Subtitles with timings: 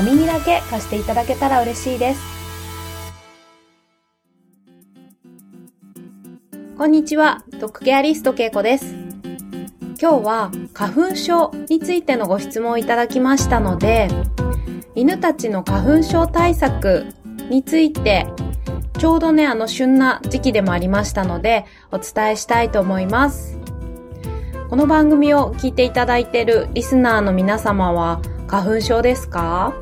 [0.00, 2.20] お耳だけ貸していただけたら嬉しいです。
[6.78, 8.94] こんにちは、ドッグケアリストけいこです。
[10.00, 14.08] 今日は花粉症についてのご質問をいただきましたので、
[14.94, 17.04] 犬たちの花粉症対策
[17.50, 18.26] について
[18.98, 23.58] ちょうどね、あの、旬な時期でもありましたので、お伝えしたいと思います。
[24.70, 29.74] この番組を聞いていただいているリスナーの皆様は、花粉症ですか？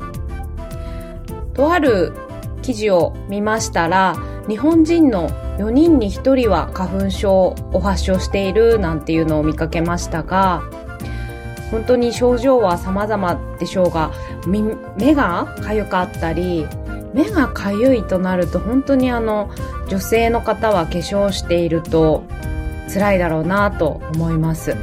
[1.59, 2.13] とある
[2.61, 4.15] 記事を見ましたら、
[4.47, 10.63] 日本人の4人に1人は花粉症を発症しているなんていうのを見かけましたが、
[11.69, 14.11] 本当に症状は様々でしょうが、
[14.47, 16.65] 目が痒かったり、
[17.13, 19.49] 目がかゆいとなると本当にあの
[19.89, 22.23] 女性の方は化粧していると
[22.93, 24.77] 辛いだろうなと思います。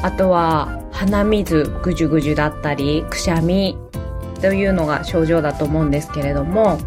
[0.00, 3.76] あとは鼻水ぐじゅぐじゅだったりくしゃみ
[4.44, 6.78] というのが症状だと思うんですけれども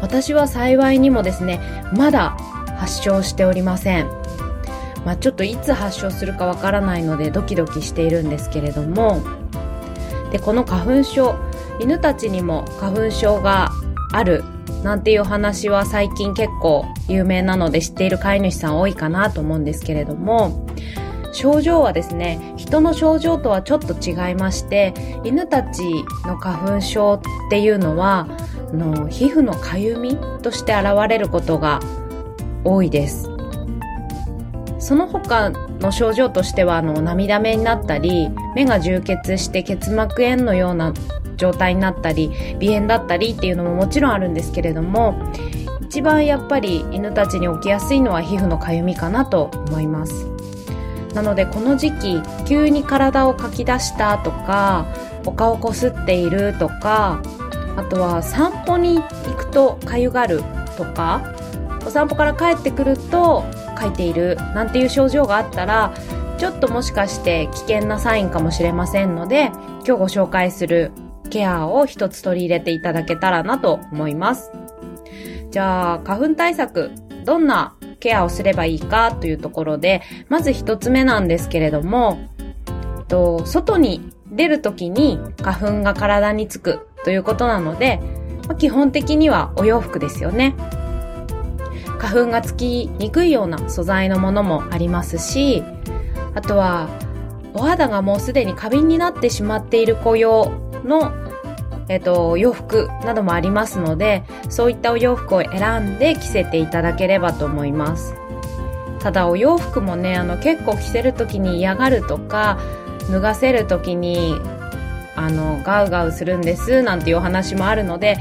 [0.00, 1.60] 私は幸いにもですね
[1.94, 2.30] まだ
[2.78, 4.08] 発症しておりません。
[5.04, 9.20] まあ、ちょっといつ発症するかわからないのでドキドキしているんですけれども
[10.30, 11.34] でこの花粉症
[11.80, 13.70] 犬たちにも花粉症が
[14.12, 14.44] ある
[14.84, 20.66] なんていう話は最近結構有名なので知っている飼い主さん多いかなと思うんですけれども
[21.32, 24.94] 症状はですね人の症状とはちょっと違いまして
[25.24, 25.82] 犬たち
[26.26, 28.28] の花粉症っていうのは
[28.70, 31.80] あの皮膚のかゆみとして現れることが
[32.64, 33.28] 多いです。
[34.78, 40.92] その他の症状としてはあの涙目になったり目が充血して結膜炎のような
[41.36, 42.30] 状態になったり
[42.60, 45.14] 鼻炎だったりっていうのももちろんあるんですけれども
[45.82, 50.31] 一番やっぱり犬たちに起きやすいのは皮膚のかゆみかなと思います。
[51.14, 54.86] なのでこの時期急に体をかき出したとか
[55.26, 57.22] お顔こすっているとか
[57.76, 60.42] あとは散歩に行くとかゆがる
[60.76, 61.34] とか
[61.86, 63.44] お散歩から帰ってくると
[63.76, 65.94] かいているなんていう症状があったら
[66.38, 70.92] ちょっともしかして危険なサインかもしれませんので今日ご紹介する
[71.32, 74.52] ケアを一つ取り入れていただけたらなと思います。
[75.50, 76.90] じゃあ、花粉対策、
[77.24, 82.18] どんなケアをすればいいかというところで、まず一つ目なんですけれども、
[83.06, 88.00] と外に出るときに花粉が体につくということなので、
[88.48, 90.56] まあ、基本的にはお洋服ですよね。
[92.00, 95.62] 花粉がつきにくいような素材のものもありますし、
[96.34, 96.88] あとは
[97.54, 100.50] お肌がもうすでに過敏になってしまっている子用
[100.84, 101.12] の
[101.88, 108.14] えっ、と、洋服などもありますので、そういったお洋服を選んで着せていただければと思います。
[109.00, 112.58] ただお洋服もね、あの結構着せる時に嫌がるとか、
[113.10, 114.36] 脱がせる時に、
[115.16, 118.18] あの、ガウガウするんですなんていうお話もあるので、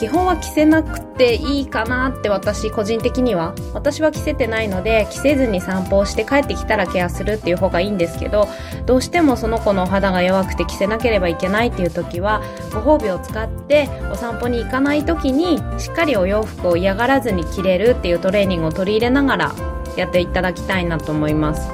[0.00, 3.54] 基本は着せなくていいかなって私個人的には。
[3.74, 8.48] 私は着せてないので着せずに散歩をして帰ってきたらケアするっていう方がいいんですけど
[8.86, 12.40] どうしてもその子のお肌が弱くて着せなければいけないっていう時は
[12.72, 19.54] ご褒美を使ってお散歩に行かない時にしっかりお洋服を嫌がらずに着れるっていうトレーニングを取り入れながら
[19.98, 21.68] やっていただきたいなと思います。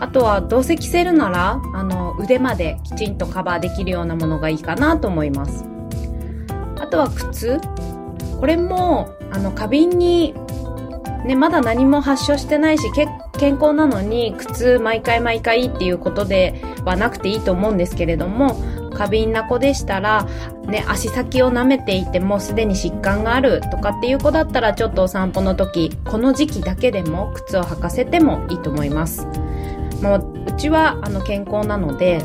[0.00, 5.69] あとはどうせ着せるならあの腕まできちんとカバーできるようなものがいいかなと思います。
[6.90, 7.58] とは靴
[8.40, 10.34] これも、あの、過敏に、
[11.24, 18.56] ね、まだ何も発症してないし、健康なのに、靴毎回毎回っていうことではなくていいと思うんですけれども、
[18.94, 20.26] 過敏な子でしたら、
[20.66, 29.26] ね、足先を舐めていてもすでに疾患があるとかっていう子だったら、ちょっとお散歩の時、この時期だけでも靴を履かせてもいいと思います。
[30.02, 32.22] もう、うちは、あの、健康なので、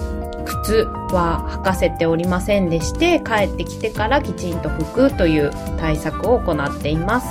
[1.15, 7.27] は履かせておりませんでして帰ってきてからきちんと拭くという対策を行っています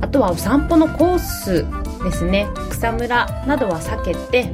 [0.00, 1.66] あとはお散歩のコース
[2.02, 4.50] ですね草むらなどは避けて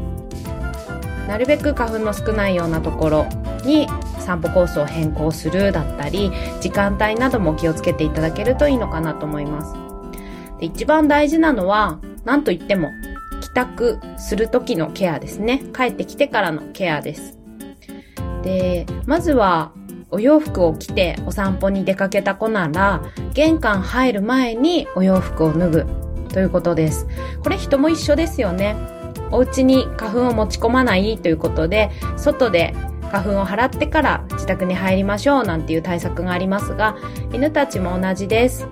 [1.28, 3.26] なるべく花粉の少ないようなところ
[3.64, 3.86] に
[4.18, 6.30] 散歩コースを変更するだったり
[6.60, 9.74] 時間帯なども気をつけていただけるといいのかなと思います
[10.60, 12.90] で一番大事なのは何と言っても
[13.40, 15.62] 帰宅する時のケアですね。
[15.74, 17.43] 帰ってきてからのケアです。
[18.44, 19.72] で、まずは
[20.10, 23.02] お洋服を着てお散歩に出かけた子なら、
[23.32, 25.86] 玄関入る前にお洋服を脱ぐ
[26.28, 27.08] ということです。
[27.42, 28.76] これ人も一緒ですよね。
[29.32, 32.74] お家に花粉を持ち込まないということで、外で
[33.10, 36.96] 花粉を払ってから自宅に入りましょうなんていう対策がありますが、
[37.32, 38.68] 犬たちも同じです。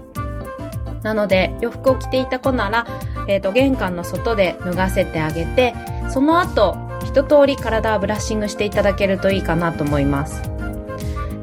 [1.02, 2.86] なので、洋服を着ていた子なら、
[3.28, 5.74] えっ、ー、と、玄関の外で脱がせてあげて、
[6.10, 6.76] その後、
[7.12, 10.41] 一通り体をブラッシングしていただけるといいかなと思います。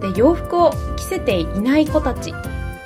[0.01, 2.33] で、洋服を着せていない子たち、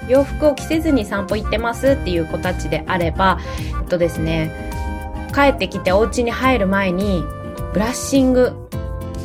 [0.09, 3.39] 洋服を着せずに散歩行ってますっていう子たちであれば、
[3.79, 4.51] えっとですね、
[5.33, 7.23] 帰ってきてお家に入る前に、
[7.71, 8.51] ブラッシング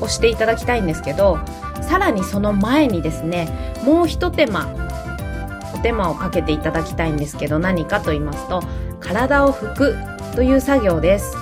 [0.00, 1.40] をしていただきたいんですけど、
[1.82, 3.48] さらにその前にですね、
[3.84, 4.68] もう一手間、
[5.74, 8.62] お手間をかけていただきたいんですけど、何かと言いますと、
[9.00, 9.96] 体を拭く
[10.36, 11.36] という作業です。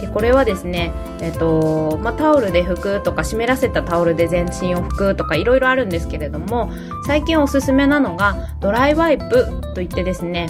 [0.00, 6.70] でこれはですね、えっと、まあ、タオルで拭くとか湿らせたタオルで全身を拭くとかいろいろあるんですけれども、
[7.06, 10.48] 最近おすすめなのがドライワイプといってですね、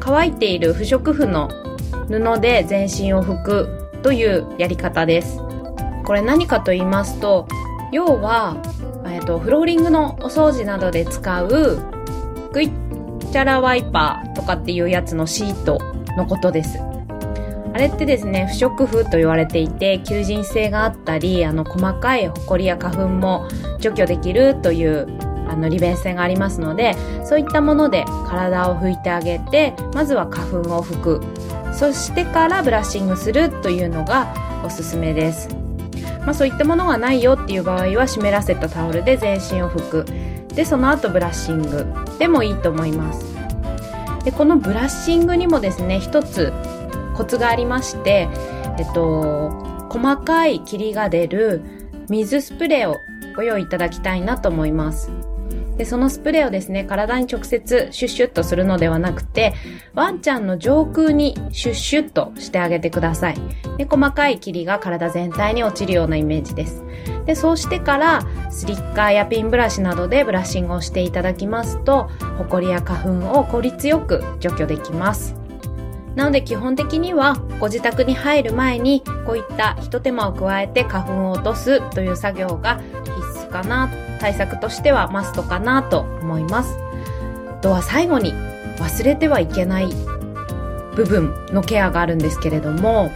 [0.00, 1.48] 乾いている不織布の
[2.08, 5.38] 布で全身を拭くというやり方です。
[6.04, 7.46] これ何かと言いますと、
[7.92, 8.56] 要は、
[9.06, 11.48] えっと、フローリングのお掃除などで使う
[12.52, 15.78] グイッチャラワイパーとかっていうやつのシート
[16.16, 16.87] のことです。
[17.72, 23.46] あれってですね、不織布と言われていて、求人性があったり、あの、細かいホコリや花粉も
[23.78, 25.06] 除去できるという、
[25.48, 31.20] あの、利便性がありますので、そういったもので体を拭いてあげて、まずは花粉を拭く。
[31.72, 34.26] そしてからブラッシングするというのが
[34.64, 35.48] おすすめです。
[36.20, 40.06] まあそういったものがないよっていう場合は湿らせたタオルで全身を拭く。
[40.54, 41.86] で、その後ブラッシング
[42.18, 43.24] でもいいと思います。
[44.24, 46.52] で、このブラッシングにもですね、一つ
[47.18, 48.28] コツがありまして、
[48.78, 49.50] えっと、
[49.90, 51.62] 細かい霧が出る
[52.08, 53.00] 水スプレーを
[53.34, 55.10] ご用意いただきたいなと思います。
[55.76, 59.54] で、そのスプレーをですね、体に直接シュッシュッとするのではなくて、
[59.94, 63.36] ワンちゃんの上空にシュッシュッとしてあげてください。
[63.78, 66.84] で、細かい霧が体全体に落ちるようなイメージです。
[67.26, 75.37] で、そうしてから、スリッカーやピンブラシなどでブラッシングをしていただきますと、ホコリや花粉を効率よく除去できます。
[76.18, 83.88] なので基本的にはご自宅に入る前にこういったひと手間を加えて花粉を落とすという作業が必須かな、
[84.18, 86.76] 対策としてはマストかなと思います。
[87.48, 88.32] あとは最後に
[88.78, 89.90] 忘れてはいけない
[90.96, 93.12] 部分のケアがあるんですけれども、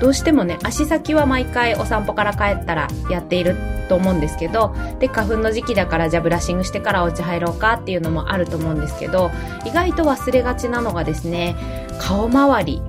[0.00, 3.56] どうしてもね、足先は毎回お散歩から帰ったらやっている
[3.88, 9.30] と思うんですけど、で、花粉の時期だからじゃあブラッシングしてからお家入ろうかっていうのもあると思うんですけど、
[9.66, 11.54] 意外と忘れがちなのがですね、
[12.00, 12.82] 顔周り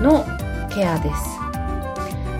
[0.00, 0.24] の
[0.70, 1.34] ケアです。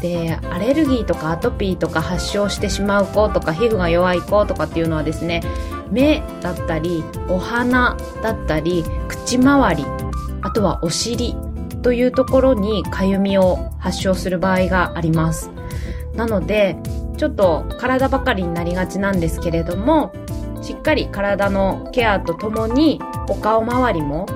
[0.01, 5.43] で、アレルギーとかアトピーとか発症してしまう子とか皮膚が弱い子とかっていうのはですね、
[5.91, 9.85] 目だったり、お鼻だったり、口周り、
[10.43, 11.37] あとはお尻
[11.85, 15.51] というところにかゆみを発症する場合があります。
[16.17, 16.77] なので、
[17.19, 20.11] ちょっと体ばかりになりがちなんですけれども、
[20.63, 24.27] しっかり体のケアとともにお顔周りも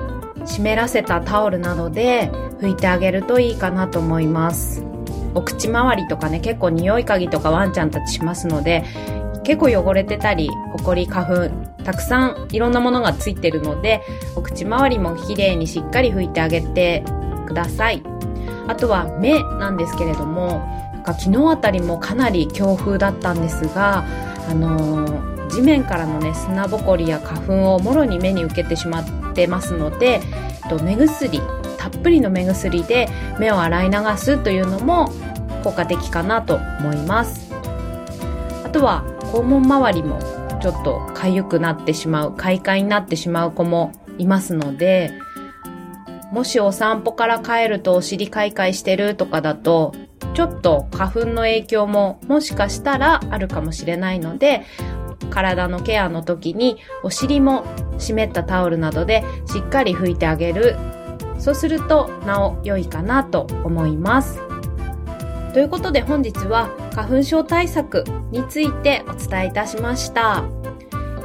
[0.45, 2.29] 湿らせたタオルなどで
[2.61, 4.85] 拭いてあげるといいかなと思います。
[5.33, 8.83] お口周りとかね、結構匂い嗅ぎとかワンちゃんたちしますので、
[9.43, 14.03] 結構汚れてたり、ホコリ、花粉、たくさんいろんなものがついてるので、
[14.35, 17.03] お口周りも綺麗にしっかり拭いてあげて
[17.49, 18.01] ください。
[18.67, 20.61] あとは目なんですけれども、
[20.93, 24.05] なんか昨日あたりもかなり強風だったんですが、
[24.49, 30.21] あのー、地面からのね、砂ぼこりや花粉をもろに目に受けてしまってますので、
[30.69, 31.41] と目薬、
[31.77, 35.11] たっぷりの目薬で目を洗い流すというのも
[35.63, 37.51] 効果的かなと思います。
[38.63, 39.03] あとは
[39.33, 40.19] 肛門周りも
[40.61, 45.11] ちょっと痒くなってしまう、快快になってしまう子もいますので、
[46.31, 49.93] もしお散歩から帰るとお尻かいかいしてるとかだと、
[50.33, 54.63] ちょっと花粉の影響ももしかしたらあるかもしれないので、
[55.29, 57.65] 体のケアの時にお尻も
[57.97, 60.75] 湿ったタオルなどでしっかり拭いてあげる。
[61.39, 64.39] そうするとなお良いかなと思います。
[65.53, 70.43] ということで本日は花粉症対策についてお伝えいたしました。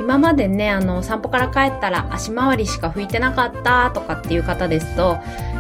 [0.05, 5.17] 今までね、あの、散歩から帰ったら足回りしか拭いてなかったとかっていう方ですと、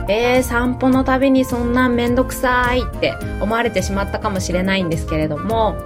[0.06, 5.76] えー、散歩のたびにそんなんめんどくさいって思われてしまったかもしれないんですけれども、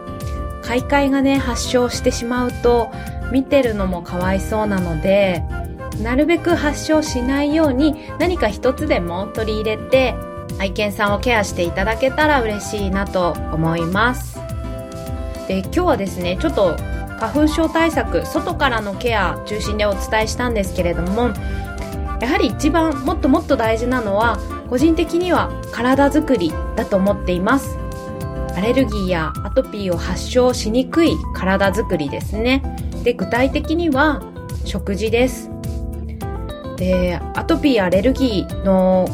[0.65, 2.91] 開会がね、発症してしまうと、
[3.31, 5.45] 見てるのもかわいそうなので、
[6.03, 10.17] なるべく発症しないように何か一つでも取り入れて、
[10.59, 14.41] 愛犬さんをケアしていただけたら嬉しいなと思います。
[15.47, 16.77] で今日はですねちょっと
[17.19, 21.31] 花粉症対策外からのケア中心でお伝えしたんですけれども
[22.21, 27.79] やはり一番もっともっと大事なのは個人的には体づくりだと思っています。
[28.57, 32.63] アレルギーやアトピーを発症しにくい体づくりですね。
[33.05, 34.21] で具体的には
[34.65, 35.49] 食事です。
[36.77, 39.09] でアトピーアレルギーの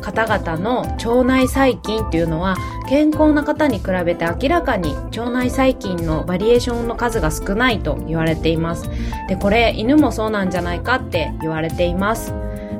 [0.00, 2.56] 方々の腸内細菌っていうのは
[2.88, 8.88] 健康な方に比べて明らかに腸内細菌のバリエーションの数が少ないと言われています。
[9.28, 12.32] でこれ犬もそうなんじゃないかって言われています。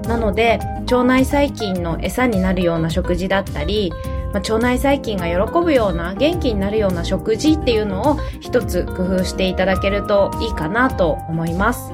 [0.06, 3.92] なので腸内細菌の餌になるような食事だったり、
[4.32, 11.92] まあ、腸内細菌が喜ぶような元気になるような食事っていうのを一つ工夫していただけるといいかなと思います。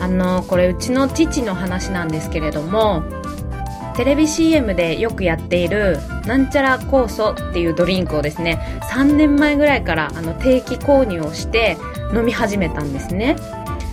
[0.00, 3.02] あのこれうちの父の話なんですけれども
[3.98, 11.76] テレビ CM でよくやっているなんちゃら酵素っていうドリンクをですね3年前ぐらいからあの定期購入をして
[12.14, 13.34] 飲み始めたんですね。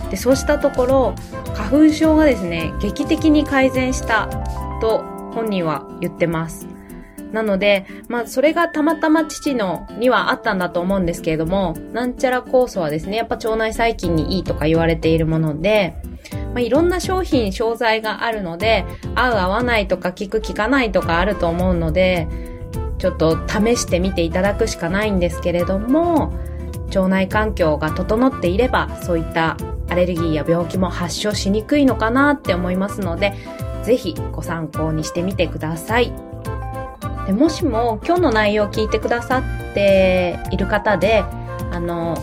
[0.08, 1.14] でそうしたところ
[1.56, 4.28] 花粉症がですね劇的に改善した
[4.80, 5.02] と
[5.34, 6.68] 本人は言ってます。
[7.32, 15.96] なので、まあ、それがたまたま父のにはあったんだと思うんですけれども、なんちゃら酵素はですね、やっぱ腸内細菌にいいとか言われているもので、
[16.32, 22.28] まあ、いろんな商品、商材があるので、合う合わないとか効く効かないとかあると思うので、
[22.98, 26.32] ちょっと試してみていただくしかないんですけれども、
[26.88, 29.56] 腸内環境が整っていれば、そういった
[29.88, 33.34] アレルギーや病気も発症しにくいのかなって思いますので、
[33.82, 36.12] ぜひご参考にしてみてください。
[37.26, 39.38] でもしも今日の内容を聞いてくださ
[39.70, 41.24] っている方で、
[41.72, 42.16] あの、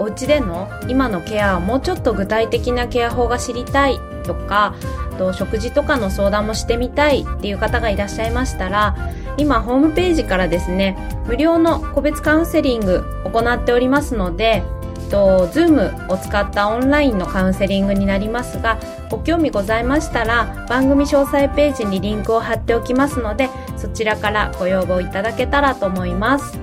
[0.00, 4.74] お家での今のケアをもうちょっと具体的なケア法が知りたいとか
[5.18, 8.96] と食事とかの相談もしてみたいっていう方がいらっしゃいましたら
[9.36, 14.62] 今ホームページからですね無料の個別カウンセリング行っておりますので
[15.10, 18.78] と Zoom を使ったオンラインのカウンセリングになりますが
[19.10, 26.58] ご興味ございましたら番組詳細ページにリンクを貼っておきますのでそちらからご要望いただけたらと思います。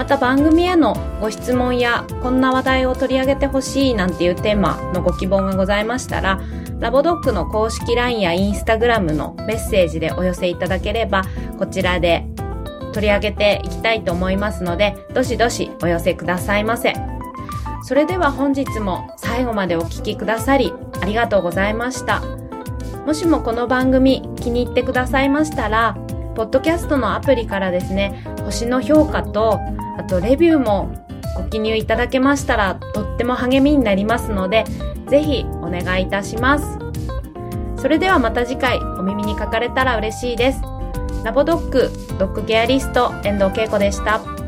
[0.00, 6.40] また番組へのご質問やこんな話題を取り上げてほしいなんていうテーマのご希望がございましたら
[6.78, 11.24] ラボドッグの公式 LINE や Instagram のメッセージでお寄せいただければ
[11.58, 12.24] こちらで
[12.94, 16.94] 取り上げていきたいと思いますのでどしどしお寄せくださいませ。
[17.84, 22.22] それでは本日も最後までお聴きくださりありがとうございました。
[23.04, 25.94] もしもこの番組気に入ってくださいましたら
[26.34, 29.60] ポッドキャストのアプリからですね星の評価と
[30.00, 30.90] あとレビューも
[31.36, 34.64] ご記入いただけましたらとっても励みになりますので、
[35.08, 36.78] ぜひお願いいたします。
[37.76, 40.62] それではまた次回お耳にかかれたら嬉しいです。
[41.22, 44.39] ラボドッグ、ドッグケアリスト、遠藤恵子でした。